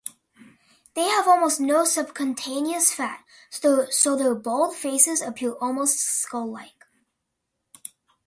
They 0.95 1.03
have 1.03 1.27
almost 1.27 1.59
no 1.59 1.85
subcutaneous 1.85 2.91
fat, 2.91 3.23
so 3.51 4.15
their 4.15 4.33
bald 4.33 4.75
faces 4.75 5.21
appear 5.21 5.51
almost 5.51 5.99
skull 5.99 6.51
like. 6.51 6.87